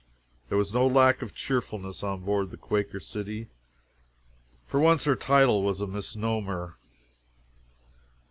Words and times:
There 0.49 0.57
was 0.57 0.73
no 0.73 0.87
lack 0.87 1.21
of 1.21 1.35
cheerfulness 1.35 2.01
on 2.01 2.21
board 2.21 2.49
the 2.49 2.57
__Quaker 2.57 2.95
City__. 2.97 3.49
For 4.65 4.79
once, 4.79 5.05
her 5.05 5.15
title 5.15 5.61
was 5.61 5.79
a 5.79 5.85
misnomer. 5.85 6.79